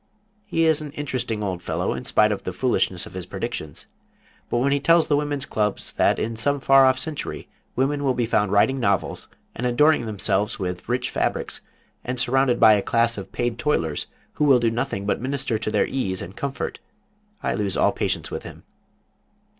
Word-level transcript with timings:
He 0.47 0.63
is 0.65 0.81
an 0.81 0.91
interesting 0.93 1.43
old 1.43 1.61
fellow, 1.61 1.93
in 1.93 2.05
spite 2.05 2.31
of 2.31 2.41
the 2.41 2.53
foolishness 2.53 3.05
of 3.05 3.13
his 3.13 3.27
predictions; 3.27 3.85
but 4.49 4.57
when 4.57 4.71
he 4.71 4.79
tells 4.79 5.05
the 5.05 5.15
women's 5.15 5.45
clubs 5.45 5.91
that 5.91 6.17
in 6.17 6.35
some 6.35 6.59
far 6.59 6.87
off 6.87 6.97
century 6.97 7.47
women 7.75 8.03
will 8.03 8.15
be 8.15 8.25
found 8.25 8.51
writing 8.51 8.79
novels, 8.79 9.29
and 9.53 9.67
adorning 9.67 10.07
themselves 10.07 10.57
with 10.57 10.89
rich 10.89 11.11
fabrics, 11.11 11.61
and 12.03 12.19
surrounded 12.19 12.59
by 12.59 12.73
a 12.73 12.81
class 12.81 13.15
of 13.15 13.31
paid 13.31 13.59
toilers 13.59 14.07
who 14.33 14.43
will 14.45 14.57
do 14.59 14.71
nothing 14.71 15.05
but 15.05 15.21
minister 15.21 15.59
to 15.59 15.69
their 15.69 15.85
ease 15.85 16.19
and 16.19 16.35
comfort, 16.35 16.79
I 17.43 17.53
lose 17.53 17.77
all 17.77 17.91
patience 17.91 18.31
with 18.31 18.41
him. 18.41 18.63